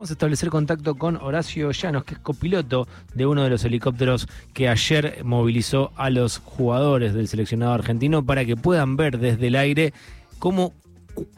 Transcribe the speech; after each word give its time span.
Vamos 0.00 0.10
a 0.10 0.12
establecer 0.12 0.48
contacto 0.48 0.94
con 0.94 1.16
Horacio 1.16 1.72
Llanos, 1.72 2.04
que 2.04 2.14
es 2.14 2.20
copiloto 2.20 2.86
de 3.14 3.26
uno 3.26 3.42
de 3.42 3.50
los 3.50 3.64
helicópteros 3.64 4.28
que 4.54 4.68
ayer 4.68 5.24
movilizó 5.24 5.90
a 5.96 6.08
los 6.08 6.38
jugadores 6.38 7.14
del 7.14 7.26
seleccionado 7.26 7.72
argentino 7.72 8.24
para 8.24 8.44
que 8.44 8.54
puedan 8.54 8.96
ver 8.96 9.18
desde 9.18 9.48
el 9.48 9.56
aire 9.56 9.92
cómo 10.38 10.72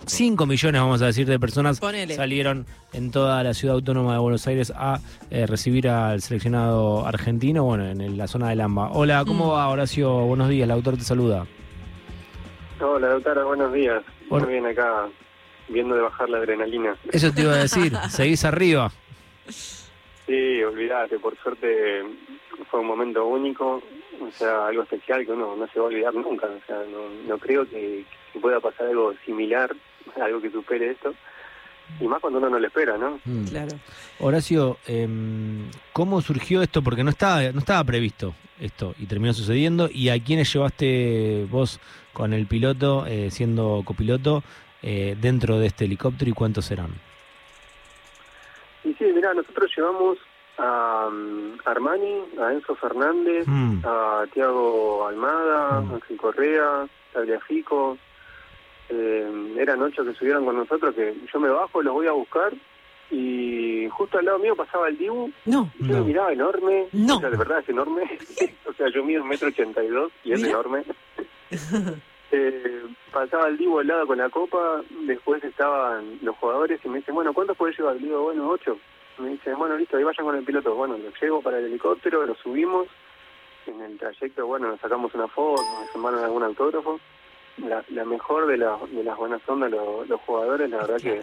5 0.04 0.44
millones, 0.44 0.78
vamos 0.78 1.00
a 1.00 1.06
decir, 1.06 1.26
de 1.26 1.40
personas 1.40 1.80
Ponele. 1.80 2.14
salieron 2.16 2.66
en 2.92 3.10
toda 3.10 3.42
la 3.42 3.54
ciudad 3.54 3.76
autónoma 3.76 4.12
de 4.12 4.18
Buenos 4.18 4.46
Aires 4.46 4.70
a 4.76 5.00
eh, 5.30 5.46
recibir 5.46 5.88
al 5.88 6.20
seleccionado 6.20 7.06
argentino, 7.06 7.64
bueno, 7.64 7.86
en 7.86 8.18
la 8.18 8.26
zona 8.26 8.50
del 8.50 8.60
AMBA. 8.60 8.90
Hola, 8.90 9.24
¿cómo 9.26 9.46
Mm. 9.46 9.50
va 9.52 9.68
Horacio? 9.70 10.12
Buenos 10.26 10.50
días, 10.50 10.64
el 10.64 10.70
autor 10.72 10.98
te 10.98 11.04
saluda. 11.04 11.46
Hola, 12.78 13.08
doctora, 13.08 13.42
buenos 13.44 13.72
días. 13.72 14.02
Muy 14.28 14.44
bien 14.44 14.66
acá, 14.66 15.08
viendo 15.72 15.94
de 15.94 16.02
bajar 16.02 16.28
la 16.28 16.38
adrenalina. 16.38 16.96
Eso 17.12 17.32
te 17.32 17.42
iba 17.42 17.54
a 17.54 17.58
decir, 17.58 17.92
seguís 18.10 18.44
arriba. 18.44 18.90
Sí, 20.26 20.62
olvídate, 20.62 21.18
por 21.18 21.36
suerte 21.38 22.04
fue 22.70 22.80
un 22.80 22.86
momento 22.86 23.26
único, 23.26 23.82
o 24.20 24.30
sea, 24.32 24.68
algo 24.68 24.82
especial 24.82 25.24
que 25.24 25.32
uno 25.32 25.56
no 25.56 25.66
se 25.68 25.78
va 25.80 25.86
a 25.86 25.88
olvidar 25.88 26.14
nunca. 26.14 26.46
O 26.46 26.66
sea, 26.66 26.76
no, 26.90 27.08
no 27.26 27.38
creo 27.38 27.68
que, 27.68 28.04
que 28.32 28.38
pueda 28.38 28.60
pasar 28.60 28.86
algo 28.86 29.14
similar, 29.24 29.74
algo 30.20 30.40
que 30.40 30.50
supere 30.50 30.90
esto. 30.90 31.14
Y 31.98 32.06
más 32.06 32.20
cuando 32.20 32.38
uno 32.38 32.50
no 32.50 32.58
lo 32.58 32.66
espera, 32.66 32.96
¿no? 32.96 33.18
Mm. 33.24 33.44
Claro. 33.46 33.76
Horacio, 34.20 34.78
em, 34.86 35.68
¿cómo 35.92 36.20
surgió 36.20 36.62
esto? 36.62 36.82
Porque 36.82 37.02
no 37.02 37.10
estaba, 37.10 37.42
no 37.52 37.58
estaba 37.58 37.82
previsto 37.82 38.34
esto 38.60 38.94
y 38.98 39.06
terminó 39.06 39.32
sucediendo. 39.32 39.88
¿Y 39.92 40.10
a 40.10 40.22
quiénes 40.22 40.52
llevaste 40.52 41.46
vos 41.50 41.80
con 42.12 42.32
el 42.32 42.46
piloto, 42.46 43.06
eh, 43.06 43.30
siendo 43.30 43.82
copiloto, 43.84 44.44
eh, 44.82 45.16
dentro 45.20 45.58
de 45.58 45.66
este 45.66 45.84
helicóptero 45.84 46.30
y 46.30 46.34
cuántos 46.34 46.64
serán? 46.66 46.90
Y 48.84 48.94
sí, 48.94 49.04
mirá, 49.14 49.34
nosotros 49.34 49.70
llevamos 49.76 50.18
a 50.58 51.08
um, 51.08 51.56
Armani, 51.64 52.22
a 52.40 52.52
Enzo 52.52 52.74
Fernández, 52.76 53.46
Mm, 53.46 53.80
a 53.84 54.24
Tiago 54.32 55.06
Almada, 55.06 55.80
Mm. 55.82 55.94
Ángel 55.94 56.16
Correa, 56.16 56.86
Tagliafico. 57.12 57.98
Eh, 58.88 59.54
eran 59.58 59.80
ocho 59.82 60.04
que 60.04 60.14
subieron 60.14 60.44
con 60.44 60.56
nosotros, 60.56 60.94
que 60.94 61.14
yo 61.32 61.38
me 61.40 61.48
bajo, 61.48 61.80
los 61.82 61.94
voy 61.94 62.06
a 62.08 62.12
buscar 62.12 62.52
y 63.12 63.88
justo 63.90 64.18
al 64.18 64.24
lado 64.24 64.38
mío 64.40 64.54
pasaba 64.56 64.88
el 64.88 64.96
Dibu 64.98 65.30
No, 65.46 65.70
y 65.78 65.86
yo 65.86 65.94
No. 65.94 66.00
me 66.00 66.04
miraba 66.06 66.32
enorme, 66.32 66.86
No. 66.92 67.16
o 67.16 67.20
sea, 67.20 67.30
de 67.30 67.36
verdad 67.36 67.60
es 67.60 67.68
enorme, 67.68 68.02
o 68.66 68.72
sea, 68.72 68.88
yo 68.92 69.04
mido 69.04 69.22
un 69.22 69.28
metro 69.28 69.48
ochenta 69.48 69.82
y 69.82 69.88
dos 69.88 70.10
y 70.24 70.32
es 70.32 70.38
Mira. 70.40 70.50
enorme. 70.50 70.82
Eh, 72.32 72.82
pasaba 73.12 73.48
el 73.48 73.56
Dibu 73.58 73.80
al 73.80 73.86
lado 73.88 74.06
con 74.06 74.18
la 74.18 74.28
copa, 74.30 74.82
después 75.06 75.42
estaban 75.42 76.18
los 76.22 76.36
jugadores 76.36 76.80
y 76.84 76.88
me 76.88 76.98
dicen, 76.98 77.14
bueno, 77.14 77.32
¿cuántos 77.34 77.56
puedes 77.56 77.76
llevar? 77.78 77.96
Le 77.96 78.02
digo, 78.02 78.22
bueno, 78.22 78.48
ocho. 78.48 78.78
Me 79.18 79.30
dicen, 79.30 79.58
bueno, 79.58 79.76
listo, 79.76 79.96
ahí 79.96 80.04
vayan 80.04 80.24
con 80.24 80.36
el 80.36 80.44
piloto. 80.44 80.74
Bueno, 80.74 80.96
lo 80.96 81.10
llevo 81.20 81.42
para 81.42 81.58
el 81.58 81.66
helicóptero, 81.66 82.24
lo 82.24 82.34
subimos. 82.36 82.86
En 83.66 83.80
el 83.82 83.98
trayecto, 83.98 84.46
bueno, 84.46 84.68
nos 84.68 84.80
sacamos 84.80 85.12
una 85.14 85.28
foto, 85.28 85.60
nos 85.80 85.92
tomaron 85.92 86.24
algún 86.24 86.42
autógrafo. 86.42 86.98
La, 87.58 87.84
la 87.90 88.04
mejor 88.04 88.46
de, 88.46 88.56
la- 88.56 88.78
de 88.90 89.04
las 89.04 89.16
buenas 89.18 89.42
ondas 89.46 89.70
los 89.70 90.20
jugadores, 90.22 90.70
la 90.70 90.78
verdad 90.78 90.96
que 90.96 91.22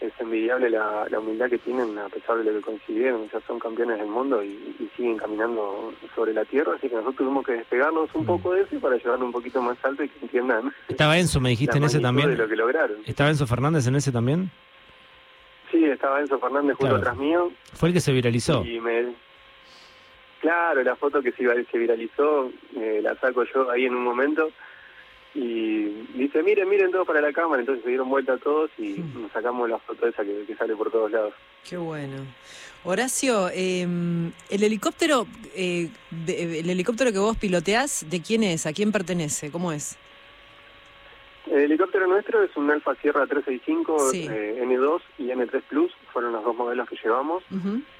es 0.00 0.12
envidiable 0.18 0.70
la, 0.70 1.06
la 1.10 1.18
humildad 1.18 1.48
que 1.50 1.58
tienen 1.58 1.98
a 1.98 2.08
pesar 2.08 2.38
de 2.38 2.44
lo 2.44 2.52
que 2.58 2.60
consiguieron, 2.64 3.28
ya 3.30 3.40
son 3.46 3.58
campeones 3.58 3.98
del 3.98 4.08
mundo 4.08 4.42
y, 4.42 4.48
y 4.78 4.90
siguen 4.96 5.16
caminando 5.18 5.92
sobre 6.14 6.32
la 6.32 6.44
tierra, 6.44 6.72
así 6.76 6.88
que 6.88 6.94
nosotros 6.94 7.16
tuvimos 7.16 7.44
que 7.46 7.52
despegarnos 7.52 8.08
un 8.14 8.22
Mm. 8.22 8.26
poco 8.26 8.52
de 8.54 8.62
eso 8.62 8.78
para 8.80 8.96
llevarlo 8.96 9.26
un 9.26 9.32
poquito 9.32 9.60
más 9.62 9.76
alto 9.84 10.02
y 10.04 10.08
que 10.08 10.18
entiendan 10.22 10.72
¿Estaba 10.88 11.18
Enzo, 11.18 11.40
me 11.40 11.50
dijiste, 11.50 11.76
en 11.78 11.84
ese 11.84 12.00
también? 12.00 12.30
de 12.30 12.36
lo 12.36 12.48
que 12.48 12.56
lograron. 12.56 12.96
¿Estaba 13.06 13.30
Enzo 13.30 13.46
Fernández 13.46 13.86
en 13.86 13.96
ese 13.96 14.10
también? 14.12 14.50
Sí, 15.70 15.84
estaba 15.84 16.20
Enzo 16.20 16.38
Fernández 16.38 16.76
justo 16.76 16.86
Claro. 16.96 16.96
atrás 16.96 17.16
mío 17.16 17.52
Fue 17.74 17.88
el 17.90 17.94
que 17.94 18.00
se 18.00 18.12
viralizó. 18.12 18.64
y 18.64 18.80
me... 18.80 19.14
Claro, 20.40 20.82
la 20.82 20.96
foto 20.96 21.20
que 21.20 21.32
se, 21.32 21.64
se 21.64 21.78
viralizó, 21.78 22.50
eh, 22.74 23.00
la 23.02 23.14
saco 23.16 23.44
yo 23.44 23.70
ahí 23.70 23.84
en 23.84 23.94
un 23.94 24.02
momento 24.02 24.50
y 25.34 25.84
dice, 26.14 26.42
miren, 26.42 26.68
miren 26.68 26.90
todos 26.90 27.06
para 27.06 27.20
la 27.20 27.32
cámara, 27.32 27.60
entonces 27.60 27.82
se 27.84 27.90
dieron 27.90 28.08
vuelta 28.08 28.36
todos 28.38 28.70
y 28.78 28.94
Mm. 29.00 29.22
nos 29.22 29.32
sacamos 29.32 29.68
la 29.70 29.78
foto 29.78 30.06
esa 30.08 30.24
que, 30.24 30.44
que 30.46 30.56
sale 30.56 30.74
por 30.76 30.90
todos 30.90 31.10
lados. 31.10 31.34
qué 31.68 31.76
bueno. 31.76 32.16
Horacio, 32.82 33.50
eh, 33.52 33.82
el 33.82 34.62
helicóptero, 34.62 35.26
eh, 35.54 35.88
de- 36.10 36.60
el 36.60 36.70
helicóptero 36.70 37.12
que 37.12 37.18
vos 37.18 37.36
piloteás, 37.36 38.06
¿de 38.08 38.22
quién 38.22 38.42
es? 38.42 38.64
¿A 38.66 38.72
quién 38.72 38.90
pertenece? 38.90 39.50
¿Cómo 39.50 39.70
es? 39.70 39.96
El 41.46 41.64
helicóptero 41.64 42.06
nuestro 42.06 42.42
es 42.42 42.56
un 42.56 42.70
Alfa 42.70 42.94
Sierra 42.96 43.26
365 43.26 44.10
Sí. 44.10 44.26
eh, 44.30 44.60
N2 44.62 45.02
y 45.18 45.30
N3 45.30 45.62
Plus, 45.68 45.92
fueron 46.12 46.32
los 46.32 46.44
dos 46.44 46.54
modelos 46.56 46.88
que 46.88 46.96
llevamos. 47.02 47.42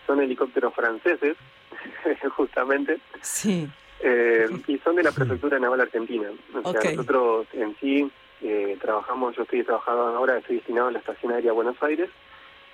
Son 0.06 0.20
helicópteros 0.20 0.74
franceses, 0.74 1.36
justamente, 2.36 2.98
Sí. 3.22 3.68
Eh, 4.02 4.48
y 4.66 4.78
son 4.78 4.96
de 4.96 5.02
la 5.02 5.12
Prefectura 5.12 5.58
Naval 5.58 5.82
Argentina. 5.82 6.28
O 6.62 6.72
sea, 6.72 6.90
nosotros 6.90 7.46
en 7.52 7.76
sí 7.80 8.10
eh, 8.42 8.76
trabajamos, 8.80 9.36
yo 9.36 9.42
estoy 9.42 9.62
trabajando 9.64 10.02
ahora, 10.02 10.38
estoy 10.38 10.56
destinado 10.56 10.88
a 10.88 10.92
la 10.92 10.98
Estación 10.98 11.32
Aérea 11.32 11.52
Buenos 11.52 11.76
Aires, 11.82 12.08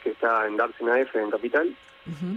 que 0.02 0.10
está 0.10 0.46
en 0.46 0.56
Dársena 0.56 1.00
F, 1.00 1.20
en 1.20 1.30
Capital, 1.30 1.74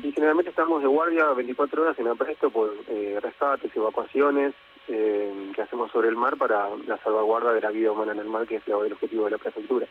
y 0.01 0.11
generalmente 0.11 0.50
estamos 0.50 0.81
de 0.81 0.88
guardia 0.88 1.25
24 1.31 1.83
horas 1.83 2.00
en 2.00 2.07
apresto 2.07 2.50
por 2.50 2.73
eh, 2.88 3.19
rescates, 3.22 3.75
evacuaciones 3.75 4.55
eh, 4.88 5.51
que 5.53 5.61
hacemos 5.61 5.91
sobre 5.91 6.09
el 6.09 6.16
mar 6.16 6.38
para 6.38 6.69
la 6.88 6.97
salvaguarda 7.03 7.53
de 7.53 7.61
la 7.61 7.69
vida 7.69 7.91
humana 7.91 8.13
en 8.13 8.19
el 8.19 8.27
mar, 8.27 8.47
que 8.47 8.56
es 8.56 8.67
el 8.67 8.73
objetivo 8.91 9.25
de 9.25 9.31
la 9.31 9.38
prefectura. 9.38 9.85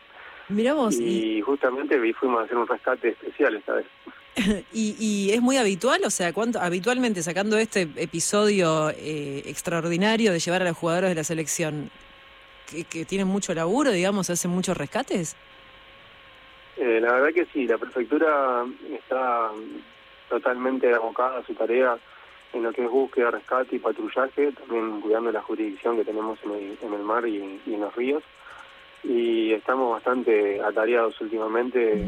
Mirá 0.49 0.73
vos, 0.73 0.99
y, 0.99 1.37
Y 1.37 1.41
justamente 1.41 1.97
fuimos 2.13 2.41
a 2.41 2.43
hacer 2.43 2.57
un 2.57 2.67
rescate 2.67 3.09
especial 3.09 3.55
esta 3.55 3.75
vez. 3.75 3.85
y- 4.73 4.95
y 4.99 5.31
es 5.31 5.41
muy 5.41 5.57
habitual, 5.57 6.01
o 6.05 6.09
sea, 6.09 6.33
¿cuánto, 6.33 6.59
habitualmente 6.59 7.21
sacando 7.23 7.57
este 7.57 7.87
episodio 7.97 8.89
eh, 8.91 9.43
extraordinario 9.45 10.31
de 10.31 10.39
llevar 10.39 10.61
a 10.61 10.65
los 10.65 10.77
jugadores 10.77 11.09
de 11.09 11.15
la 11.15 11.23
selección, 11.23 11.89
que, 12.69 13.05
tienen 13.05 13.27
mucho 13.27 13.53
laburo, 13.53 13.91
digamos, 13.91 14.29
hacen 14.29 14.51
muchos 14.51 14.77
rescates? 14.77 15.35
Eh, 16.77 16.99
la 17.01 17.13
verdad 17.13 17.33
que 17.33 17.45
sí, 17.51 17.65
la 17.67 17.77
prefectura 17.77 18.65
está 18.93 19.49
totalmente 20.29 20.93
abocada 20.93 21.39
a 21.39 21.45
su 21.45 21.53
tarea 21.55 21.97
en 22.53 22.63
lo 22.63 22.71
que 22.71 22.83
es 22.85 22.89
búsqueda, 22.89 23.31
rescate 23.31 23.75
y 23.75 23.79
patrullaje, 23.79 24.51
también 24.53 25.01
cuidando 25.01 25.31
la 25.31 25.41
jurisdicción 25.41 25.97
que 25.97 26.05
tenemos 26.05 26.39
en 26.43 26.51
el, 26.51 26.77
en 26.81 26.93
el 26.93 27.01
mar 27.01 27.27
y 27.27 27.59
en 27.65 27.81
los 27.81 27.95
ríos. 27.95 28.23
Y 29.03 29.53
estamos 29.53 29.91
bastante 29.91 30.61
atareados 30.61 31.19
últimamente. 31.21 32.05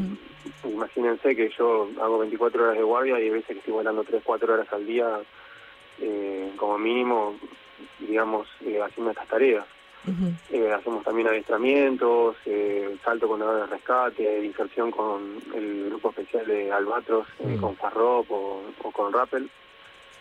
Imagínense 0.64 1.34
que 1.34 1.50
yo 1.56 1.88
hago 2.00 2.18
24 2.18 2.62
horas 2.64 2.76
de 2.76 2.82
guardia 2.82 3.18
y 3.18 3.24
hay 3.24 3.30
veces 3.30 3.46
que 3.48 3.58
estoy 3.58 3.72
volando 3.74 4.04
3, 4.04 4.22
4 4.24 4.54
horas 4.54 4.72
al 4.72 4.86
día, 4.86 5.08
eh, 6.00 6.50
como 6.56 6.78
mínimo, 6.78 7.36
digamos, 8.00 8.46
eh, 8.64 8.80
haciendo 8.82 9.10
estas 9.10 9.28
tareas. 9.28 9.64
Eh, 10.50 10.72
hacemos 10.72 11.04
también 11.04 11.28
adiestramientos, 11.28 12.34
eh, 12.44 12.96
salto 13.04 13.28
con 13.28 13.40
aviones 13.40 13.70
de 13.70 13.76
rescate, 13.76 14.44
inserción 14.44 14.90
con 14.90 15.38
el 15.54 15.86
grupo 15.90 16.10
especial 16.10 16.44
de 16.46 16.72
Albatros, 16.72 17.28
eh, 17.38 17.46
Mm. 17.56 17.60
con 17.60 17.76
Farrop 17.76 18.28
o, 18.32 18.62
o 18.82 18.90
con 18.90 19.12
Rappel. 19.12 19.48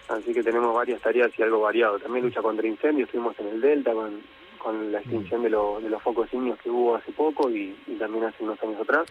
Así 0.07 0.33
que 0.33 0.43
tenemos 0.43 0.75
varias 0.75 1.01
tareas 1.01 1.31
y 1.37 1.41
algo 1.41 1.61
variado. 1.61 1.97
También 1.97 2.25
lucha 2.25 2.43
contra 2.43 2.67
incendios, 2.67 3.07
estuvimos 3.07 3.37
en 3.39 3.47
el 3.47 3.59
Delta 3.61 3.91
con, 3.93 4.21
con 4.61 4.91
la 4.91 4.99
extinción 4.99 5.43
de, 5.43 5.49
lo- 5.49 5.79
de 5.81 5.89
los 5.89 6.01
focos 6.03 6.31
indios 6.33 6.59
que 6.59 6.69
hubo 6.69 6.95
hace 6.95 7.11
poco 7.11 7.49
y, 7.49 7.75
y 7.87 7.95
también 7.95 8.25
hace 8.25 8.43
unos 8.43 8.61
años 8.61 8.79
atrás. 8.81 9.07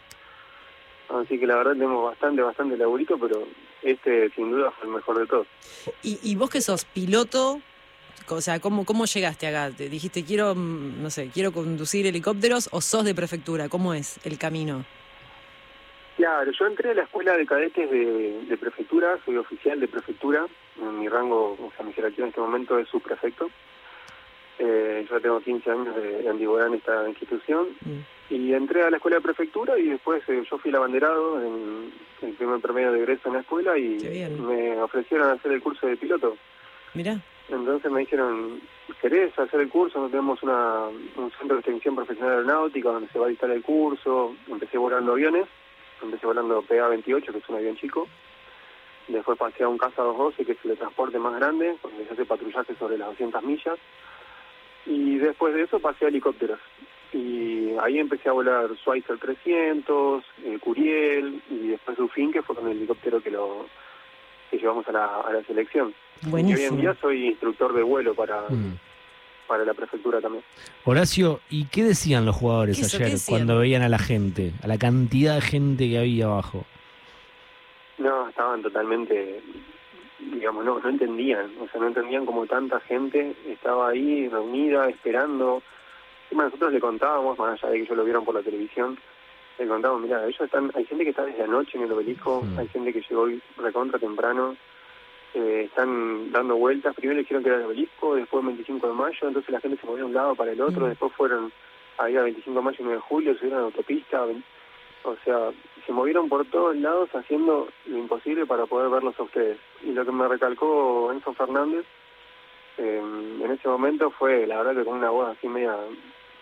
Así 1.09 1.39
que 1.41 1.47
la 1.47 1.57
verdad 1.57 1.73
tenemos 1.73 2.05
bastante, 2.05 2.41
bastante 2.41 2.77
laburito, 2.77 3.19
pero 3.19 3.47
este 3.83 4.31
sin 4.31 4.51
duda 4.51 4.71
fue 4.71 4.87
el 4.89 4.95
mejor 4.95 5.19
de 5.19 5.27
todos. 5.27 5.47
Y, 6.03 6.19
y 6.23 6.37
vos 6.37 6.51
que 6.51 6.61
sos 6.61 6.85
piloto, 6.85 7.61
o 8.29 8.41
sea, 8.41 8.61
¿cómo, 8.61 8.85
¿cómo 8.85 9.07
llegaste 9.07 9.49
acá? 9.49 9.71
¿Te 9.77 9.89
dijiste, 9.89 10.25
quiero, 10.25 10.55
mm, 10.55 11.03
no 11.03 11.11
sé, 11.11 11.31
quiero 11.35 11.51
conducir 11.51 12.07
helicópteros 12.07 12.69
o 12.71 12.81
sos 12.81 13.05
de 13.05 13.15
prefectura? 13.15 13.69
¿Cómo 13.69 13.93
es 13.93 14.25
el 14.25 14.39
camino? 14.39 14.85
Claro, 16.17 16.51
yo 16.53 16.67
entré 16.67 16.91
a 16.91 16.95
la 16.95 17.03
escuela 17.05 17.37
de 17.37 17.47
cadetes 17.47 17.91
de, 17.91 18.45
de 18.47 18.57
prefectura, 18.59 19.19
soy 19.25 19.37
oficial 19.39 19.81
de 19.81 19.89
prefectura, 19.89 20.47
mi 20.77 21.09
rango, 21.09 21.53
o 21.53 21.73
sea, 21.77 21.85
mi 21.85 21.93
jerarquía 21.93 22.25
en 22.25 22.29
este 22.29 22.41
momento 22.41 22.79
es 22.79 22.89
subprefecto. 22.89 23.51
Eh, 24.63 25.07
yo 25.09 25.21
tengo 25.21 25.41
15 25.41 25.71
años 25.71 25.97
de, 25.97 26.23
de 26.23 26.29
antigüedad 26.29 26.67
en 26.69 26.75
esta 26.75 27.09
institución 27.09 27.69
Mm. 27.81 28.01
y 28.35 28.53
entré 28.53 28.83
a 28.83 28.91
la 28.91 28.99
escuela 28.99 29.17
de 29.17 29.23
prefectura 29.23 29.79
y 29.79 29.87
después 29.87 30.23
eh, 30.29 30.43
yo 30.51 30.59
fui 30.59 30.69
el 30.69 30.77
abanderado 30.77 31.41
en 31.43 31.91
el 32.21 32.35
primer 32.35 32.61
promedio 32.61 32.93
de 32.93 32.99
egreso 33.01 33.29
en 33.29 33.35
la 33.35 33.41
escuela 33.41 33.79
y 33.79 33.97
me 34.39 34.81
ofrecieron 34.83 35.31
hacer 35.31 35.53
el 35.53 35.63
curso 35.63 35.87
de 35.87 35.97
piloto. 35.97 36.37
Mirá. 36.93 37.19
Entonces 37.49 37.91
me 37.91 38.01
dijeron, 38.01 38.61
¿querés 39.01 39.37
hacer 39.39 39.61
el 39.61 39.69
curso? 39.71 40.07
Tenemos 40.09 40.43
una, 40.43 40.85
un 41.17 41.31
centro 41.39 41.57
de 41.57 41.61
extensión 41.61 41.97
profesional 41.97 42.33
aeronáutica 42.35 42.91
donde 42.91 43.09
se 43.09 43.19
va 43.19 43.27
a 43.27 43.31
dictar 43.31 43.51
el 43.51 43.63
curso. 43.63 44.37
Empecé 44.47 44.77
volando 44.79 45.13
aviones, 45.13 45.47
empecé 46.03 46.27
volando 46.27 46.61
PA-28, 46.63 47.33
que 47.33 47.39
es 47.39 47.49
un 47.49 47.57
avión 47.57 47.77
chico. 47.77 48.07
Después 49.09 49.37
pasé 49.39 49.65
a 49.65 49.69
un 49.69 49.79
Casa 49.79 50.03
212, 50.03 50.45
que 50.45 50.53
es 50.53 50.59
el 50.65 50.77
transporte 50.79 51.19
más 51.19 51.35
grande, 51.41 51.77
donde 51.83 52.05
se 52.07 52.13
hace 52.13 52.25
patrullaje 52.25 52.75
sobre 52.77 52.99
las 52.99 53.09
200 53.09 53.43
millas. 53.43 53.79
Y 54.87 55.17
después 55.19 55.55
de 55.55 55.63
eso 55.63 55.79
pasé 55.79 56.05
a 56.07 56.09
helicópteros. 56.09 56.59
Y 57.13 57.71
ahí 57.83 57.99
empecé 57.99 58.29
a 58.29 58.33
volar 58.33 58.69
Schweitzer 58.83 59.19
300, 59.19 60.25
eh, 60.45 60.59
Curiel 60.61 61.43
y 61.51 61.69
después 61.69 61.97
Dufin, 61.97 62.33
que 62.33 62.43
fue 62.43 62.55
con 62.57 62.69
el 62.69 62.77
helicóptero 62.77 63.21
que 63.23 63.31
lo 63.31 63.67
que 64.51 64.59
llevamos 64.59 64.87
a 64.89 64.93
la, 64.93 65.05
a 65.21 65.33
la 65.33 65.43
selección. 65.45 65.89
Y 66.23 66.27
hoy 66.27 66.27
en 66.27 66.31
Buenísimo. 66.31 66.81
día 66.81 66.97
soy 67.01 67.27
instructor 67.29 67.73
de 67.73 67.83
vuelo 67.83 68.15
para, 68.15 68.43
Mm. 68.49 68.79
para 69.47 69.65
la 69.65 69.75
prefectura 69.75 70.21
también. 70.21 70.45
Horacio, 70.85 71.41
¿y 71.51 71.65
qué 71.67 71.83
decían 71.83 72.25
los 72.27 72.37
jugadores 72.37 72.95
ayer 72.95 73.17
cuando 73.29 73.59
veían 73.59 73.83
a 73.83 73.89
la 73.89 73.99
gente, 73.99 74.53
a 74.63 74.67
la 74.69 74.79
cantidad 74.79 75.35
de 75.37 75.41
gente 75.41 75.89
que 75.89 75.99
había 75.99 76.27
abajo? 76.27 76.65
No, 77.99 78.29
estaban 78.29 78.63
totalmente, 78.63 79.43
digamos, 80.21 80.65
no, 80.65 80.79
no 80.79 80.89
entendían, 80.89 81.51
o 81.61 81.69
sea, 81.69 81.81
no 81.81 81.89
entendían 81.89 82.27
cómo 82.27 82.47
tanta 82.47 82.81
gente 82.81 83.35
estaba 83.49 83.89
ahí 83.91 84.29
reunida, 84.29 84.89
esperando. 84.89 85.63
Nosotros 86.31 86.73
le 86.73 86.81
contábamos, 86.81 87.39
más 87.39 87.53
allá 87.63 87.71
de 87.73 87.79
que 87.79 87.83
ellos 87.85 87.97
lo 87.97 88.05
vieron 88.05 88.25
por 88.25 88.35
la 88.35 88.43
televisión, 88.43 88.97
le 89.59 89.67
contábamos, 89.67 90.03
mira, 90.03 90.25
ellos 90.25 90.41
están, 90.41 90.71
hay 90.75 90.85
gente 90.85 91.05
que 91.05 91.11
está 91.11 91.25
desde 91.25 91.43
anoche 91.43 91.77
en 91.77 91.85
el 91.85 91.93
obelisco, 91.93 92.43
Mm. 92.43 92.59
hay 92.59 92.69
gente 92.69 92.93
que 92.93 93.01
llegó 93.09 93.23
hoy 93.23 93.43
recontra 93.57 93.99
temprano, 93.99 94.57
eh, 95.35 95.63
están 95.67 96.31
dando 96.33 96.57
vueltas, 96.57 96.95
primero 96.95 97.15
le 97.17 97.23
dijeron 97.23 97.43
que 97.43 97.49
era 97.51 97.59
el 97.59 97.67
obelisco, 97.67 98.15
después 98.15 98.43
el 98.43 98.47
25 98.49 98.87
de 98.89 98.93
mayo, 98.95 99.29
entonces 99.29 99.51
la 99.51 99.61
gente 99.61 99.79
se 99.81 99.87
movió 99.87 100.05
de 100.05 100.09
un 100.11 100.15
lado 100.15 100.35
para 100.35 100.53
el 100.53 100.61
otro, 100.61 100.87
Mm. 100.87 100.89
después 100.91 101.13
fueron 101.13 101.53
ahí 101.99 102.17
a 102.17 102.23
25 102.23 102.59
de 102.59 102.65
mayo 102.65 102.77
y 102.79 102.83
9 102.85 102.97
de 102.97 103.03
julio, 103.03 103.35
subieron 103.35 103.59
a 103.59 103.61
la 103.63 103.67
autopista, 103.67 104.25
o 105.05 105.17
sea, 105.25 105.51
se 105.87 105.93
movieron 105.93 106.29
por 106.29 106.45
todos 106.47 106.77
lados 106.77 107.09
haciendo 107.15 107.69
lo 107.87 107.99
imposible 107.99 108.47
para 108.47 108.67
poder 108.67 108.91
verlos 108.91 109.19
a 109.19 109.23
ustedes. 109.23 109.59
Y 109.83 109.93
lo 109.93 110.05
que 110.05 110.13
me 110.13 110.29
recalcó 110.29 111.11
Enzo 111.13 111.33
Fernández 111.35 111.85
eh, 112.79 113.01
en 113.43 113.51
ese 113.51 113.69
momento 113.69 114.11
fue, 114.11 114.47
la 114.47 114.59
verdad 114.59 114.75
que 114.77 114.85
con 114.85 114.99
una 114.99 115.11
voz 115.11 115.37
así 115.37 115.49
media 115.49 115.75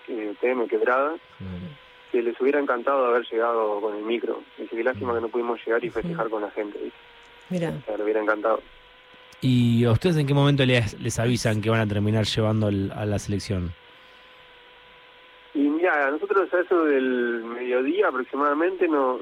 eh, 0.08 0.34
tenue, 0.40 0.66
quebrada, 0.68 1.14
que 2.12 2.22
les 2.22 2.40
hubiera 2.40 2.58
encantado 2.60 3.06
haber 3.06 3.24
llegado 3.30 3.80
con 3.80 3.94
el 3.96 4.02
micro. 4.02 4.42
Dice 4.56 4.74
que 4.76 4.82
lástima 4.84 5.14
que 5.14 5.20
no 5.20 5.28
pudimos 5.28 5.60
llegar 5.66 5.84
y 5.84 5.90
festejar 5.90 6.28
con 6.30 6.42
la 6.42 6.50
gente. 6.50 6.78
Mira, 7.50 7.72
O 7.80 7.84
sea, 7.84 7.96
le 7.96 8.04
hubiera 8.04 8.20
encantado. 8.22 8.60
¿Y 9.40 9.84
a 9.84 9.92
ustedes 9.92 10.16
en 10.16 10.26
qué 10.26 10.34
momento 10.34 10.64
les, 10.64 10.98
les 11.00 11.18
avisan 11.18 11.60
que 11.62 11.70
van 11.70 11.80
a 11.80 11.86
terminar 11.86 12.24
llevando 12.24 12.66
al- 12.66 12.92
a 12.92 13.04
la 13.06 13.18
selección? 13.18 13.72
Mira, 15.78 16.10
nosotros 16.10 16.52
a 16.52 16.58
eso 16.58 16.86
del 16.86 17.44
mediodía 17.44 18.08
aproximadamente, 18.08 18.88
no 18.88 19.20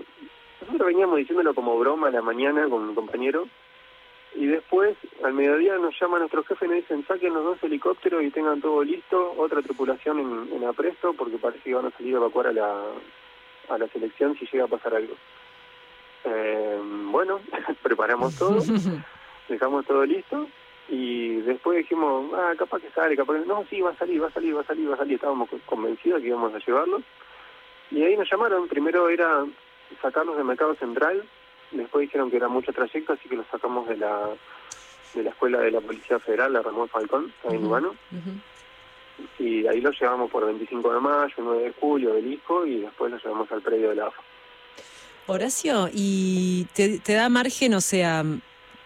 nosotros 0.62 0.86
veníamos 0.86 1.18
diciéndolo 1.18 1.54
como 1.54 1.78
broma 1.78 2.08
a 2.08 2.10
la 2.10 2.22
mañana 2.22 2.66
con 2.70 2.88
mi 2.88 2.94
compañero, 2.94 3.46
y 4.34 4.46
después 4.46 4.96
al 5.22 5.34
mediodía 5.34 5.76
nos 5.76 5.94
llama 6.00 6.18
nuestro 6.18 6.44
jefe 6.44 6.64
y 6.64 6.68
nos 6.68 6.76
dicen 6.78 7.06
saquen 7.06 7.34
los 7.34 7.44
dos 7.44 7.62
helicópteros 7.62 8.22
y 8.22 8.30
tengan 8.30 8.62
todo 8.62 8.82
listo, 8.82 9.34
otra 9.36 9.60
tripulación 9.60 10.18
en, 10.18 10.56
en 10.56 10.64
apresto, 10.66 11.12
porque 11.12 11.36
parece 11.36 11.62
que 11.62 11.74
van 11.74 11.84
a 11.84 11.90
salir 11.90 12.14
a 12.14 12.20
evacuar 12.20 12.46
a 12.46 12.52
la, 12.52 12.84
a 13.68 13.76
la 13.76 13.88
selección 13.88 14.34
si 14.38 14.46
llega 14.46 14.64
a 14.64 14.68
pasar 14.68 14.94
algo. 14.94 15.14
Eh, 16.24 16.80
bueno, 17.10 17.38
preparamos 17.82 18.34
todo, 18.38 18.62
dejamos 19.50 19.84
todo 19.84 20.06
listo 20.06 20.48
y 20.88 21.36
después 21.42 21.78
dijimos, 21.78 22.30
ah, 22.34 22.52
capaz 22.58 22.80
que 22.80 22.90
sale, 22.90 23.16
capaz 23.16 23.34
que 23.40 23.46
no, 23.46 23.64
sí, 23.68 23.80
va 23.80 23.90
a 23.90 23.96
salir, 23.96 24.22
va 24.22 24.28
a 24.28 24.32
salir, 24.32 24.56
va 24.56 24.60
a 24.60 24.64
salir, 24.66 24.88
va 24.90 24.94
a 24.94 24.98
salir. 24.98 25.14
Estábamos 25.14 25.48
co- 25.50 25.58
convencidos 25.66 26.20
que 26.20 26.28
íbamos 26.28 26.54
a 26.54 26.58
llevarlos. 26.58 27.02
Y 27.90 28.02
ahí 28.02 28.16
nos 28.16 28.30
llamaron, 28.30 28.68
primero 28.68 29.08
era 29.08 29.44
sacarlos 30.02 30.36
del 30.36 30.44
mercado 30.46 30.74
central, 30.76 31.24
después 31.70 32.02
dijeron 32.02 32.30
que 32.30 32.36
era 32.36 32.48
mucho 32.48 32.72
trayecto, 32.72 33.12
así 33.12 33.28
que 33.28 33.36
los 33.36 33.46
sacamos 33.48 33.88
de 33.88 33.96
la 33.96 34.28
de 35.14 35.22
la 35.22 35.30
escuela 35.30 35.60
de 35.60 35.70
la 35.70 35.80
Policía 35.80 36.18
Federal, 36.18 36.52
la 36.52 36.62
Ramón 36.62 36.88
Falcón, 36.88 37.32
ahí 37.48 37.56
en. 37.56 37.62
Lugano, 37.62 37.88
Ujú. 38.12 39.42
y 39.42 39.66
ahí 39.66 39.80
los 39.80 39.98
llevamos 39.98 40.30
por 40.30 40.44
25 40.44 40.92
de 40.92 41.00
mayo, 41.00 41.34
9 41.38 41.62
de 41.62 41.72
julio, 41.80 42.12
Obelisco, 42.12 42.66
y 42.66 42.80
después 42.80 43.10
los 43.12 43.22
llevamos 43.24 43.50
al 43.50 43.62
predio 43.62 43.88
de 43.90 43.94
la 43.96 44.06
AFA. 44.08 44.22
Horacio, 45.28 45.88
¿y 45.92 46.66
te, 46.74 46.98
te 47.00 47.14
da 47.14 47.28
margen, 47.28 47.74
o 47.74 47.80
sea, 47.80 48.22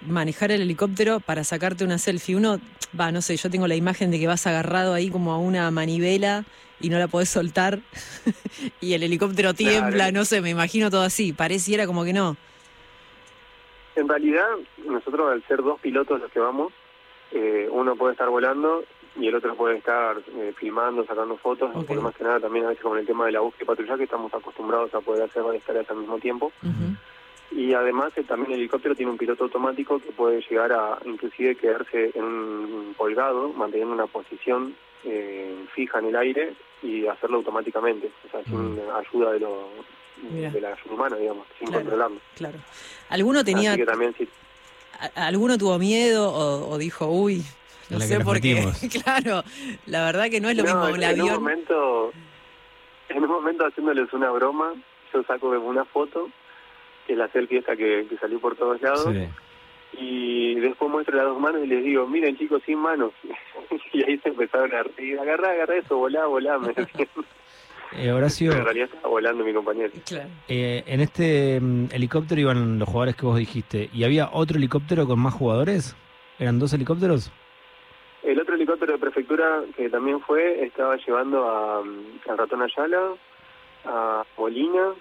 manejar 0.07 0.51
el 0.51 0.63
helicóptero 0.63 1.21
para 1.21 1.45
sacarte 1.45 1.85
una 1.85 1.99
selfie? 1.99 2.37
Uno, 2.37 2.59
va, 2.99 3.13
no 3.13 3.23
sé, 3.23 3.37
yo 3.37 3.51
tengo 3.51 3.67
la 3.67 3.75
imagen 3.77 4.11
de 4.11 4.19
que 4.19 4.27
vas 4.27 4.47
agarrado 4.47 4.95
ahí 4.95 5.11
como 5.11 5.33
a 5.33 5.39
una 5.39 5.71
manivela 5.71 6.45
y 6.81 6.89
no 6.89 6.99
la 6.99 7.09
podés 7.09 7.29
soltar 7.29 7.81
y 8.81 8.95
el 8.95 9.03
helicóptero 9.03 9.53
tiembla, 9.55 9.91
Claro. 10.07 10.13
no 10.13 10.25
sé, 10.25 10.41
me 10.41 10.51
imagino 10.51 10.91
todo 10.91 11.03
así, 11.03 11.33
pareciera 11.33 11.87
como 11.87 12.05
que 12.05 12.13
no. 12.13 12.37
En 13.97 14.09
realidad, 14.09 14.47
nosotros 14.87 15.31
al 15.33 15.43
ser 15.47 15.59
dos 15.63 15.79
pilotos 15.81 16.21
los 16.21 16.31
que 16.31 16.41
vamos, 16.41 16.73
eh, 17.33 17.69
uno 17.71 17.97
puede 17.97 18.13
estar 18.13 18.29
volando 18.29 18.85
y 19.17 19.27
el 19.27 19.35
otro 19.35 19.55
puede 19.57 19.77
estar 19.77 20.17
eh, 20.37 20.55
filmando, 20.57 21.05
sacando 21.05 21.37
fotos, 21.37 21.71
Ok. 21.75 21.87
porque 21.87 22.03
más 22.03 22.15
que 22.15 22.25
nada 22.25 22.41
también 22.41 22.65
a 22.65 22.69
veces 22.69 22.83
con 22.83 22.97
el 22.97 23.05
tema 23.07 23.27
de 23.27 23.33
la 23.33 23.41
búsqueda 23.41 23.65
y 23.65 23.67
patrullaje 23.67 24.05
estamos 24.05 24.33
acostumbrados 24.33 24.95
a 24.95 25.01
poder 25.01 25.25
hacer 25.25 25.43
varias 25.43 25.65
tareas 25.65 25.91
al 25.91 25.97
mismo 25.99 26.19
tiempo. 26.19 26.53
Ujú. 26.63 26.97
Y 27.53 27.75
además 27.75 28.13
eh, 28.17 28.23
también 28.23 28.53
el 28.53 28.61
helicóptero 28.61 28.95
tiene 28.95 29.11
un 29.11 29.19
piloto 29.19 29.45
automático 29.45 29.99
que 29.99 30.13
puede 30.13 30.41
llegar 30.49 30.73
a 30.73 30.99
inclusive 31.05 31.57
quedarse 31.57 32.13
en 32.15 32.25
un 32.25 32.95
colgado, 32.97 33.53
manteniendo 33.53 33.93
una 33.95 34.07
posición 34.07 34.75
eh, 35.05 35.55
fija 35.75 35.99
en 35.99 36.07
el 36.07 36.17
aire 36.17 36.55
y 36.83 37.07
hacerlo 37.07 37.39
automáticamente, 37.39 38.11
o 38.27 38.31
sea, 38.31 38.45
sin 38.45 38.77
Mm. 38.77 38.91
ayuda 38.95 39.33
de, 39.33 39.41
lo, 39.41 39.69
Mira. 40.31 40.51
de 40.51 40.61
la 40.61 40.69
ayuda 40.69 40.95
humana, 40.95 41.17
digamos, 41.17 41.47
sin 41.59 41.69
Claro. 41.69 41.83
controlarlo. 41.83 42.21
Claro. 42.37 42.59
¿Alguno 43.09 43.43
tenía, 43.45 43.71
Así 43.73 43.81
que 43.81 43.87
también 43.87 44.15
sí, 44.17 44.29
a- 45.17 45.27
alguno 45.27 45.59
tuvo 45.59 45.79
miedo 45.79 46.31
o, 46.33 46.71
o 46.71 46.79
dijo, 46.79 47.07
uy, 47.07 47.43
no 47.89 47.99
sé 48.01 48.21
por 48.21 48.41
qué? 48.41 48.63
claro, 49.05 49.43
la 49.87 50.05
verdad 50.05 50.31
que 50.31 50.41
no 50.41 50.49
es 50.51 50.57
lo 50.57 50.63
No, 50.65 50.69
mismo 50.69 50.89
en, 50.89 50.95
un 50.95 51.03
en 51.03 51.09
un 51.15 51.21
avión. 51.21 51.35
momento, 51.43 52.13
en 53.09 53.23
un 53.25 53.29
momento 53.31 53.67
haciéndoles 53.67 54.13
una 54.13 54.31
broma, 54.31 54.73
yo 55.13 55.23
saco 55.25 55.49
una 55.49 55.85
foto, 55.87 56.29
que 57.11 57.15
es 57.15 57.19
la 57.19 57.29
selfie 57.33 57.59
esta 57.59 57.75
que, 57.75 58.07
que 58.09 58.17
salió 58.19 58.39
por 58.39 58.55
todos 58.55 58.81
lados, 58.81 59.09
Sí. 59.13 59.27
y 59.99 60.55
después 60.61 60.89
muestro 60.89 61.17
las 61.17 61.27
dos 61.27 61.41
manos 61.41 61.61
y 61.65 61.67
les 61.67 61.83
digo, 61.83 62.07
miren 62.07 62.39
chicos, 62.39 62.63
sin 62.65 62.79
manos. 62.79 63.13
y 63.93 64.05
ahí 64.05 64.17
se 64.19 64.29
empezaron 64.29 64.73
a 64.73 64.85
reír, 64.85 65.19
agarrá, 65.19 65.51
agarrá 65.51 65.77
eso, 65.77 65.97
volá, 65.99 66.27
volá, 66.27 66.57
me 66.59 66.69
decían. 66.73 67.09
Eh, 67.97 68.13
Horacio, 68.13 68.53
en 68.53 68.63
realidad 68.65 68.89
estaba 68.93 69.09
volando 69.09 69.43
mi 69.45 69.53
compañero. 69.53 69.91
Claro. 70.07 70.29
eh, 70.47 70.85
en 70.87 71.01
este 71.01 71.59
mm, 71.61 71.87
helicóptero 71.91 72.41
iban 72.43 72.79
los 72.79 72.89
jugadores 72.89 73.17
que 73.17 73.27
vos 73.27 73.37
dijiste. 73.37 73.91
¿Y 73.93 74.05
había 74.05 74.31
otro 74.33 74.59
helicóptero 74.59 75.09
con 75.09 75.19
más 75.19 75.35
jugadores? 75.35 75.97
¿Eran 76.39 76.61
dos 76.61 76.73
helicópteros? 76.73 77.33
El 78.23 78.39
otro 78.41 78.55
helicóptero 78.55 78.93
de 78.93 78.99
prefectura 79.01 79.63
que 79.77 79.91
también 79.91 80.21
fue, 80.21 80.63
estaba 80.65 80.97
llevando 80.99 81.45
a, 81.51 81.83
mm, 81.83 82.31
a 82.31 82.37
Ratón 82.37 82.63
Ayala, 82.63 83.15
a 83.87 84.23
Molina, 84.39 84.93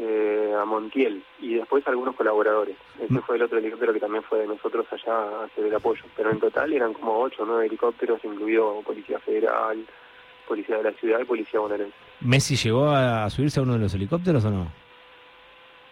eh, 0.00 0.54
a 0.56 0.64
Montiel 0.64 1.22
y 1.40 1.54
después 1.54 1.86
algunos 1.88 2.14
colaboradores. 2.14 2.76
Ese 3.00 3.12
Mm. 3.12 3.22
fue 3.22 3.36
el 3.36 3.42
otro 3.42 3.58
helicóptero 3.58 3.92
que 3.92 4.00
también 4.00 4.22
fue 4.22 4.38
de 4.38 4.46
nosotros 4.46 4.86
allá 4.92 5.12
a 5.12 5.44
hacer 5.44 5.64
el 5.66 5.74
apoyo. 5.74 6.02
Pero 6.16 6.30
en 6.30 6.38
total 6.38 6.72
eran 6.72 6.92
como 6.94 7.18
ocho 7.20 7.42
o 7.42 7.46
nueve 7.46 7.66
helicópteros, 7.66 8.24
incluido 8.24 8.80
Policía 8.82 9.18
Federal, 9.18 9.84
Policía 10.46 10.76
de 10.78 10.84
la 10.84 10.92
Ciudad 10.92 11.20
y 11.20 11.24
Policía 11.24 11.60
Bonaerense. 11.60 11.94
¿Messi 12.20 12.56
llegó 12.56 12.88
a 12.90 13.28
subirse 13.28 13.60
a 13.60 13.64
uno 13.64 13.74
de 13.74 13.80
los 13.80 13.94
helicópteros 13.94 14.44
o 14.44 14.50
no? 14.50 14.72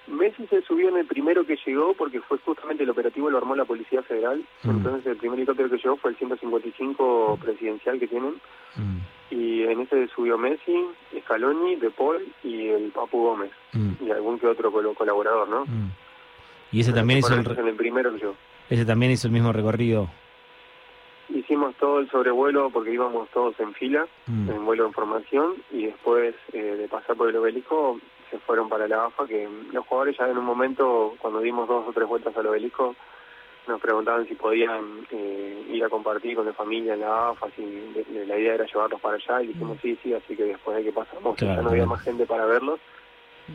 Messi 0.09 0.47
se 0.47 0.63
subió 0.63 0.89
en 0.89 0.99
el 0.99 1.07
primero 1.07 1.45
que 1.45 1.59
llegó 1.67 1.93
porque 1.95 2.21
fue 2.21 2.39
justamente 2.39 2.85
el 2.85 2.91
operativo 2.91 3.29
lo 3.29 3.39
armó 3.39 3.57
la 3.57 3.65
Policía 3.65 4.03
Federal. 4.03 4.45
Mm. 4.63 4.71
Entonces 4.71 5.07
el 5.07 5.17
primer 5.17 5.39
helicóptero 5.41 5.69
que 5.69 5.79
llegó 5.79 5.97
fue 5.97 6.13
el 6.13 6.17
155 6.17 7.39
presidencial 7.43 7.99
que 7.99 8.07
tienen. 8.07 8.35
Mm, 8.77 8.99
Y 9.31 9.65
en 9.65 9.81
ese 9.81 10.07
subió 10.15 10.39
Messi, 10.39 10.87
Scaloni, 11.23 11.77
De 11.77 11.91
Paul 11.91 12.25
y 12.45 12.69
el 12.69 12.91
Papu 12.93 13.23
Gómez. 13.23 13.51
mm, 13.73 13.93
Y 14.07 14.11
algún 14.11 14.39
que 14.39 14.47
otro 14.47 14.71
colaborador, 14.95 15.49
¿no? 15.49 15.65
mm. 15.67 15.91
Y 16.73 16.81
ese 16.81 16.93
también 16.93 17.19
hizo 17.21 17.35
el, 17.35 17.75
primero 17.77 18.11
llegó. 18.17 18.35
ese 18.69 18.85
también 18.85 19.13
hizo 19.13 19.29
el 19.29 19.33
mismo 19.33 19.53
recorrido. 19.53 20.09
Hicimos 21.29 21.75
todo 21.77 21.99
el 22.01 22.11
sobrevuelo 22.11 22.71
porque 22.71 22.93
íbamos 22.93 23.29
todos 23.31 23.59
en 23.61 23.75
fila, 23.75 24.07
Mm, 24.27 24.51
en 24.51 24.65
vuelo 24.65 24.87
en 24.87 24.93
formación, 24.93 25.55
y 25.73 25.87
después 25.87 26.35
eh, 26.53 26.59
de 26.63 26.89
pasar 26.89 27.17
por 27.17 27.29
el 27.29 27.37
obelisco 27.37 27.99
se 28.31 28.39
fueron 28.41 28.69
para 28.69 28.87
la 28.89 29.07
AFA, 29.07 29.27
que 29.27 29.49
los 29.73 29.87
jugadores 29.87 30.17
ya 30.19 30.29
en 30.29 30.39
un 30.39 30.45
momento, 30.45 31.15
cuando 31.19 31.41
dimos 31.41 31.69
dos 31.69 31.85
o 31.89 31.93
tres 31.93 32.09
vueltas 32.09 32.37
al 32.37 32.47
obelisco, 32.47 32.95
nos 33.69 33.81
preguntaban 33.81 34.27
si 34.29 34.35
podían 34.35 35.07
eh, 35.11 35.67
ir 35.73 35.85
a 35.85 35.89
compartir 35.89 36.37
con 36.37 36.47
la 36.47 36.53
familia 36.53 36.95
en 36.95 37.01
la 37.01 37.31
AFA, 37.31 37.47
si 37.57 37.63
de- 37.65 38.05
de- 38.05 38.27
la 38.27 38.39
idea 38.39 38.55
era 38.55 38.67
llevarlos 38.67 39.01
para 39.01 39.17
allá, 39.17 39.43
y 39.43 39.49
dijimos 39.49 39.79
sí, 39.83 39.99
sí, 40.03 40.13
así 40.15 40.37
que 40.37 40.45
después 40.45 40.77
de 40.77 40.85
que 40.85 40.93
pasamos, 40.93 41.37
Claro, 41.37 41.57
ya 41.57 41.63
no 41.63 41.69
había 41.71 41.83
claro. 41.85 41.97
más 41.97 42.03
gente 42.03 42.27
para 42.27 42.47
verlos, 42.47 42.79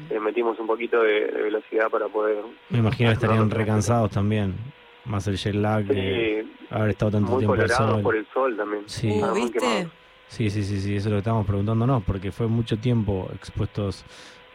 eh, 0.09 0.19
metimos 0.19 0.57
un 0.59 0.67
poquito 0.67 1.01
de, 1.03 1.27
de 1.27 1.41
velocidad 1.41 1.89
para 1.89 2.07
poder... 2.07 2.37
Me 2.69 2.79
imagino 2.79 3.09
que 3.09 3.13
estarían 3.13 3.49
recansados 3.49 4.11
también. 4.11 4.55
Más 5.03 5.27
el 5.27 5.35
jet 5.37 5.55
lag 5.55 5.83
de 5.85 6.45
haber 6.69 6.91
estado 6.91 7.11
tanto 7.11 7.31
muy 7.31 7.39
tiempo 7.39 7.53
al 7.53 7.59
colorados 7.61 7.91
sol. 7.95 8.03
por 8.03 8.15
el 8.15 8.27
sol 8.33 8.55
también. 8.55 8.83
Sí. 8.85 9.19
Uh. 9.21 9.87
Sí, 10.27 10.49
sí, 10.49 10.63
sí, 10.63 10.79
sí, 10.79 10.95
eso 10.95 11.07
es 11.09 11.11
lo 11.11 11.11
que 11.13 11.17
estábamos 11.17 11.45
preguntándonos, 11.45 12.03
porque 12.03 12.31
fue 12.31 12.47
mucho 12.47 12.77
tiempo 12.77 13.27
expuestos 13.33 14.05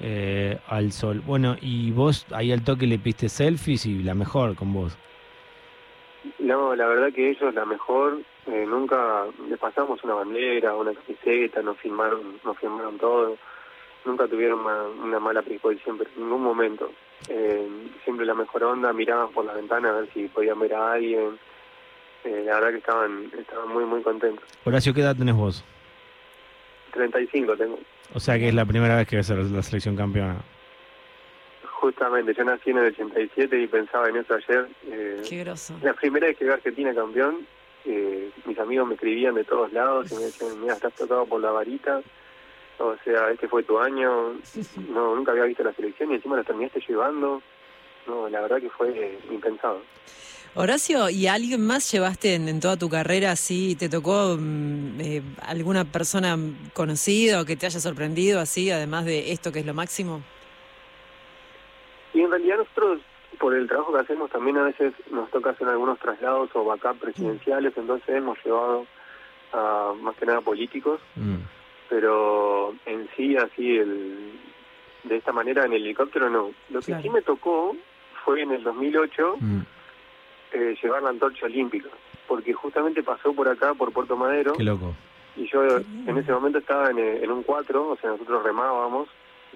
eh, 0.00 0.56
al 0.68 0.92
sol. 0.92 1.20
Bueno, 1.26 1.56
y 1.60 1.90
vos 1.90 2.24
ahí 2.32 2.50
al 2.52 2.62
toque 2.62 2.86
le 2.86 2.98
piste 2.98 3.28
selfies 3.28 3.84
y 3.86 4.02
la 4.02 4.14
mejor 4.14 4.54
con 4.54 4.72
vos. 4.72 4.96
No, 6.46 6.74
la 6.76 6.86
verdad 6.86 7.12
que 7.12 7.30
ellos 7.30 7.52
la 7.54 7.64
mejor, 7.64 8.18
Eh, 8.48 8.64
nunca 8.64 9.24
les 9.48 9.58
pasamos 9.58 10.04
una 10.04 10.14
bandera, 10.14 10.76
una 10.76 10.92
camiseta, 10.94 11.60
nos 11.62 11.76
firmaron, 11.78 12.38
nos 12.44 12.56
firmaron 12.58 12.96
todo. 12.96 13.36
Nunca 14.04 14.28
tuvieron 14.28 14.62
ma- 14.62 14.86
una 15.02 15.18
mala 15.18 15.42
predisposición, 15.42 15.98
pero 15.98 16.08
en 16.16 16.22
ningún 16.22 16.42
momento. 16.44 16.92
Eh, 17.28 17.68
siempre 18.04 18.24
la 18.24 18.34
mejor 18.34 18.62
onda, 18.62 18.92
miraban 18.92 19.30
por 19.32 19.44
la 19.44 19.52
ventana 19.54 19.88
a 19.88 19.92
ver 20.00 20.08
si 20.14 20.28
podían 20.28 20.60
ver 20.60 20.74
a 20.74 20.92
alguien. 20.92 21.36
Eh, 22.22 22.44
la 22.46 22.54
verdad 22.54 22.70
que 22.70 22.76
estaban, 22.78 23.32
estaban 23.36 23.68
muy, 23.68 23.84
muy 23.84 24.00
contentos. 24.02 24.44
Horacio, 24.64 24.94
¿qué 24.94 25.00
edad 25.00 25.16
tenés 25.16 25.34
vos? 25.34 25.64
35 26.92 27.56
tengo. 27.56 27.78
O 28.14 28.20
sea 28.20 28.38
que 28.38 28.46
es 28.48 28.54
la 28.54 28.64
primera 28.64 28.94
vez 28.96 29.08
que 29.08 29.16
ves 29.16 29.30
a 29.32 29.34
la 29.34 29.62
selección 29.62 29.96
campeona. 29.96 30.36
Justamente, 31.80 32.32
yo 32.34 32.42
nací 32.44 32.70
en 32.70 32.78
el 32.78 32.86
87 32.86 33.60
y 33.60 33.66
pensaba 33.66 34.08
en 34.08 34.16
eso 34.16 34.34
ayer. 34.34 34.66
Eh, 34.86 35.22
Qué 35.28 35.44
groso. 35.44 35.74
La 35.82 35.92
primera 35.92 36.26
vez 36.26 36.36
que 36.36 36.44
veo 36.44 36.54
a 36.54 36.56
Argentina 36.56 36.94
campeón, 36.94 37.46
eh, 37.84 38.30
mis 38.46 38.58
amigos 38.58 38.88
me 38.88 38.94
escribían 38.94 39.34
de 39.34 39.44
todos 39.44 39.72
lados 39.72 40.10
y 40.10 40.14
me 40.14 40.22
decían, 40.22 40.60
mira, 40.60 40.74
estás 40.74 40.94
tocado 40.94 41.26
por 41.26 41.40
la 41.40 41.50
varita, 41.50 42.00
o 42.78 42.96
sea, 43.04 43.30
este 43.30 43.46
fue 43.46 43.62
tu 43.62 43.78
año, 43.78 44.32
no 44.88 45.14
nunca 45.14 45.32
había 45.32 45.44
visto 45.44 45.62
la 45.62 45.74
selección 45.74 46.10
y 46.10 46.14
encima 46.14 46.36
la 46.36 46.44
terminaste 46.44 46.80
llevando. 46.88 47.42
No, 48.06 48.28
la 48.28 48.40
verdad 48.40 48.60
que 48.60 48.70
fue 48.70 48.88
eh, 48.90 49.18
impensado. 49.30 49.82
Horacio, 50.54 51.10
¿y 51.10 51.26
a 51.26 51.34
alguien 51.34 51.60
más 51.60 51.92
llevaste 51.92 52.34
en, 52.34 52.48
en 52.48 52.60
toda 52.60 52.78
tu 52.78 52.88
carrera 52.88 53.32
así? 53.32 53.76
¿Te 53.76 53.90
tocó 53.90 54.36
mm, 54.38 55.00
eh, 55.00 55.22
alguna 55.42 55.84
persona 55.84 56.38
conocida 56.72 57.42
o 57.42 57.44
que 57.44 57.56
te 57.56 57.66
haya 57.66 57.80
sorprendido 57.80 58.40
así, 58.40 58.70
además 58.70 59.04
de 59.04 59.32
esto 59.32 59.52
que 59.52 59.58
es 59.58 59.66
lo 59.66 59.74
máximo? 59.74 60.22
En 62.26 62.30
realidad 62.32 62.58
nosotros, 62.58 63.00
por 63.38 63.54
el 63.54 63.66
trabajo 63.68 63.92
que 63.92 64.00
hacemos, 64.00 64.30
también 64.30 64.56
a 64.58 64.62
veces 64.64 64.92
nos 65.10 65.30
toca 65.30 65.50
hacer 65.50 65.68
algunos 65.68 65.98
traslados 65.98 66.50
o 66.54 66.64
backup 66.64 66.98
presidenciales, 66.98 67.72
entonces 67.76 68.08
hemos 68.16 68.38
llevado 68.44 68.86
a 69.52 69.92
más 70.00 70.14
que 70.16 70.26
nada 70.26 70.40
políticos 70.40 71.00
Mm. 71.16 71.36
pero 71.88 72.74
en 72.84 73.08
sí 73.16 73.36
así 73.36 73.76
el 73.78 74.32
de 75.04 75.16
esta 75.16 75.32
manera 75.32 75.64
en 75.64 75.72
el 75.72 75.82
helicóptero 75.84 76.28
no 76.28 76.50
lo 76.70 76.80
que 76.80 76.86
Claro. 76.86 77.02
sí 77.02 77.10
me 77.10 77.22
tocó 77.22 77.76
fue 78.24 78.42
en 78.42 78.50
el 78.50 78.64
2008 78.64 79.36
Mm. 79.40 79.60
eh, 80.52 80.76
llevar 80.82 81.02
la 81.04 81.10
antorcha 81.10 81.46
olímpica 81.46 81.88
porque 82.26 82.52
justamente 82.52 83.04
pasó 83.04 83.32
por 83.32 83.48
acá 83.48 83.72
por 83.74 83.92
Puerto 83.92 84.16
Madero 84.16 84.54
Qué 84.54 84.64
loco. 84.64 84.94
y 85.36 85.46
yo 85.48 85.62
en 85.64 86.18
ese 86.18 86.32
momento 86.32 86.58
estaba 86.58 86.90
en, 86.90 86.98
en 86.98 87.30
un 87.30 87.44
4 87.44 87.88
o 87.90 87.96
sea 87.98 88.10
nosotros 88.10 88.42
remábamos 88.42 89.08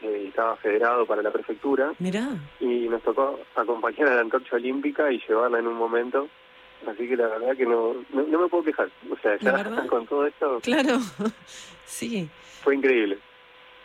y 0.02 0.28
estaba 0.28 0.56
federado 0.56 1.04
para 1.06 1.22
la 1.22 1.30
prefectura 1.30 1.92
Mirá, 1.98 2.28
y 2.60 2.88
nos 2.88 3.02
tocó 3.02 3.38
acompañar 3.56 4.08
a 4.08 4.14
la 4.16 4.20
antorcha 4.22 4.56
olímpica 4.56 5.12
y 5.12 5.20
llevarla 5.28 5.58
en 5.58 5.66
un 5.66 5.74
momento 5.76 6.28
así 6.86 7.06
que 7.08 7.16
la 7.16 7.28
verdad 7.28 7.56
que 7.56 7.66
no 7.66 7.94
no, 8.12 8.22
no 8.22 8.38
me 8.40 8.48
puedo 8.48 8.64
quejar 8.64 8.88
o 9.10 9.16
sea 9.18 9.36
con 9.88 10.06
todo 10.06 10.26
esto 10.26 10.60
claro. 10.62 10.98
sí. 11.84 12.28
fue 12.62 12.74
increíble 12.76 13.18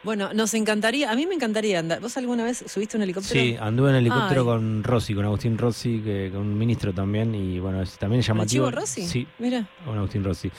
Bueno, 0.04 0.32
nos 0.34 0.54
encantaría, 0.54 1.12
a 1.12 1.16
mí 1.16 1.26
me 1.26 1.34
encantaría 1.34 1.80
andar. 1.80 2.00
¿Vos 2.00 2.16
alguna 2.16 2.44
vez 2.44 2.64
subiste 2.68 2.96
un 2.96 3.02
helicóptero? 3.02 3.42
Sí, 3.42 3.58
anduve 3.60 3.90
en 3.90 3.96
helicóptero 3.96 4.42
Ay. 4.42 4.48
con 4.48 4.84
Rossi, 4.84 5.16
con 5.16 5.26
Agustín 5.26 5.58
Rossi, 5.58 6.00
que, 6.00 6.30
con 6.32 6.42
un 6.42 6.56
ministro 6.60 6.94
también, 6.94 7.34
y 7.34 7.58
bueno, 7.60 7.82
es 7.82 7.98
también 7.98 8.20
es 8.20 8.28
¿Con 8.28 8.38
el 8.38 8.42
llamativo. 8.46 8.66
Chivo 8.68 8.80
Rossi? 8.80 9.02
Sí, 9.02 9.28
Mira. 9.40 9.68
con 9.84 9.98
Agustín 9.98 10.24
Rossi. 10.24 10.52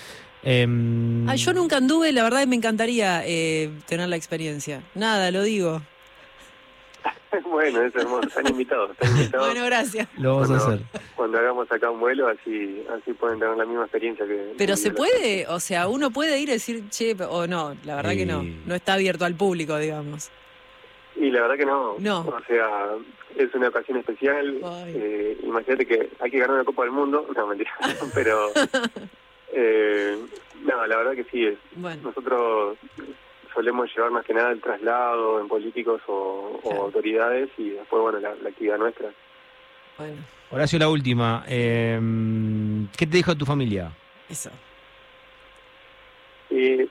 Em, 0.43 1.29
Ay, 1.29 1.39
yo 1.39 1.53
nunca 1.53 1.77
anduve, 1.79 2.13
la 2.13 2.23
verdad 2.23 2.47
me 2.47 2.57
encantaría 2.57 3.23
eh, 3.27 3.71
tener 3.87 4.09
la 4.09 4.17
experiencia. 4.17 4.83
Nada, 4.95 5.31
lo 5.31 5.43
digo. 5.43 5.83
bueno, 7.51 7.83
es 7.83 7.95
hermoso. 7.95 8.29
Están 8.29 8.47
invitados. 8.49 8.91
Están 8.93 9.11
invitados 9.17 9.47
Bueno, 9.49 9.65
gracias. 9.67 10.09
Lo 10.19 10.37
vamos 10.37 10.51
a 10.51 10.57
Cuando- 10.59 10.75
hacer. 10.85 10.87
cuando 11.17 11.39
hagamos 11.39 11.73
acá 11.73 11.91
un 11.91 12.01
vuelo, 12.01 12.29
así 12.29 12.85
así 12.97 13.13
pueden 13.13 13.39
tener 13.41 13.57
la 13.57 13.65
misma 13.65 13.83
experiencia 13.83 14.27
que. 14.27 14.55
Pero 14.57 14.77
se 14.77 14.89
la- 14.89 14.95
puede, 14.95 15.47
o 15.49 15.59
sea, 15.61 15.89
uno 15.89 16.11
puede 16.11 16.39
ir 16.39 16.49
y 16.49 16.53
decir, 16.53 16.89
che, 16.91 17.17
o 17.29 17.47
no, 17.47 17.77
la 17.85 17.97
verdad 17.97 18.13
que 18.13 18.27
no. 18.27 18.43
No 18.67 18.75
está 18.75 18.95
abierto 18.95 19.25
al 19.25 19.35
público, 19.35 19.77
digamos. 19.79 20.31
Y 21.17 21.31
la 21.31 21.43
verdad 21.43 21.57
que 21.57 21.67
no. 21.67 21.97
No. 21.99 22.21
O 22.21 22.41
sea, 22.47 22.69
es 23.37 23.53
una 23.55 23.69
ocasión 23.69 23.99
especial. 23.99 24.61
Eh, 24.89 25.39
imagínate 25.43 25.87
que 25.87 26.11
hay 26.21 26.31
que 26.31 26.39
ganar 26.39 26.55
una 26.57 26.65
Copa 26.65 26.83
del 26.83 26.93
Mundo. 26.93 27.27
No, 27.35 27.47
mentira. 27.47 27.71
Pero. 28.15 28.51
Eh, 29.53 30.19
no, 30.63 30.87
la 30.87 30.97
verdad 30.97 31.13
que 31.13 31.25
sí. 31.25 31.47
Es, 31.47 31.59
Bueno, 31.77 32.03
nosotros 32.03 32.77
solemos 33.55 33.95
llevar 33.95 34.11
más 34.11 34.25
que 34.25 34.35
nada 34.35 34.51
el 34.51 34.61
traslado 34.61 35.41
en 35.41 35.49
políticos 35.49 36.03
o, 36.07 36.61
autoridades 36.81 37.49
y 37.57 37.71
después, 37.71 38.03
bueno, 38.03 38.21
la, 38.21 38.35
la 38.35 38.49
actividad 38.49 38.79
nuestra. 38.79 39.11
bueno, 39.99 40.17
Horacio, 40.51 40.79
la 40.79 40.89
última. 40.89 41.45
Em, 41.49 42.89
¿Qué 42.97 43.07
te 43.07 43.17
dijo 43.17 43.35
tu 43.35 43.45
familia? 43.45 43.91
eso. 44.29 44.51
Eh, 46.51 46.89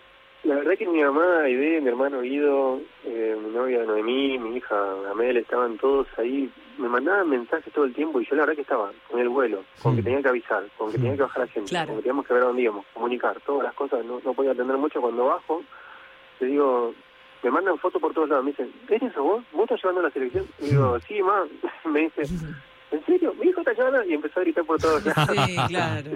verdad 0.75 0.91
que 0.91 0.97
mi 0.97 1.03
mamá, 1.03 1.41
Aide, 1.43 1.81
mi 1.81 1.87
hermano 1.87 2.21
Guido, 2.21 2.81
eh, 3.05 3.35
mi 3.41 3.51
novia 3.53 3.83
Noemí, 3.83 4.37
mi 4.39 4.57
hija 4.57 4.75
Amel, 5.11 5.37
estaban 5.37 5.77
todos 5.77 6.07
ahí. 6.17 6.49
Me 6.77 6.89
mandaban 6.89 7.29
mensajes 7.29 7.71
todo 7.73 7.85
el 7.85 7.93
tiempo 7.93 8.19
y 8.19 8.25
yo 8.25 8.35
la 8.35 8.41
verdad 8.41 8.55
que 8.55 8.61
estaba 8.61 8.91
en 9.13 9.19
el 9.19 9.29
vuelo, 9.29 9.63
con 9.81 9.95
que 9.95 10.03
tenía 10.03 10.21
que 10.21 10.27
avisar, 10.29 10.63
con 10.77 10.91
que 10.91 10.97
tenía 10.97 11.15
que 11.15 11.21
bajar 11.21 11.39
la 11.43 11.47
gente, 11.47 11.69
Claro. 11.69 11.87
con 11.87 11.95
que 11.97 12.01
teníamos 12.03 12.27
que 12.27 12.33
ver 12.33 12.43
a 12.43 12.47
dónde 12.47 12.61
íbamos, 12.63 12.85
comunicar, 12.93 13.37
todas 13.45 13.63
las 13.63 13.73
cosas. 13.75 14.03
No, 14.05 14.19
no 14.23 14.33
podía 14.33 14.51
atender 14.51 14.77
mucho 14.77 14.99
cuando 14.99 15.25
bajo. 15.25 15.63
Te 16.39 16.45
digo, 16.47 16.93
me 17.43 17.51
mandan 17.51 17.77
fotos 17.77 18.01
por 18.01 18.13
todos 18.13 18.27
lados. 18.29 18.43
Me 18.43 18.51
dicen, 18.51 18.73
¿eres 18.89 19.03
eso 19.03 19.23
vos? 19.23 19.43
¿Vos 19.53 19.63
estás 19.63 19.79
llevando 19.81 20.01
la 20.01 20.09
selección? 20.11 20.45
Y 20.59 20.65
digo, 20.71 20.99
sí, 21.07 21.21
ma. 21.21 21.45
Me 21.85 22.01
dice, 22.01 22.23
¿en 22.91 23.05
serio? 23.05 23.33
¿Mi 23.39 23.47
hijo 23.49 23.61
está 23.61 23.71
llevando? 23.73 24.03
Y 24.03 24.13
empezó 24.15 24.39
a 24.39 24.43
gritar 24.43 24.65
por 24.65 24.77
todos 24.79 25.05
lados. 25.05 25.29
Sí, 25.45 25.55
claro. 25.69 26.11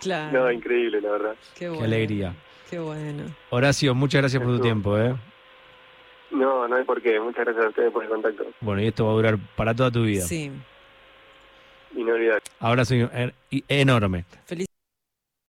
Claro. 0.00 0.36
No, 0.40 0.50
increíble, 0.50 1.00
la 1.00 1.12
verdad. 1.12 1.36
Qué 1.54 1.60
Qué 1.60 1.68
bueno. 1.68 1.84
alegría. 1.84 2.34
Qué 2.72 2.78
bueno. 2.78 3.24
Horacio, 3.50 3.94
muchas 3.94 4.22
gracias 4.22 4.42
por 4.42 4.56
tu 4.56 4.62
tiempo. 4.62 4.96
¿eh? 4.96 5.14
No, 6.30 6.66
no 6.66 6.76
hay 6.76 6.84
por 6.84 7.02
qué. 7.02 7.20
Muchas 7.20 7.44
gracias 7.44 7.66
a 7.66 7.68
ustedes 7.68 7.92
por 7.92 8.02
el 8.02 8.08
contacto. 8.08 8.46
Bueno, 8.62 8.80
y 8.80 8.86
esto 8.86 9.04
va 9.04 9.12
a 9.12 9.14
durar 9.14 9.38
para 9.56 9.74
toda 9.74 9.90
tu 9.90 10.04
vida. 10.04 10.22
Sí. 10.22 10.50
Inolvidable. 11.94 12.40
Abrazo 12.60 12.94
en- 12.94 13.34
enorme. 13.68 14.24
Feliz 14.46 14.66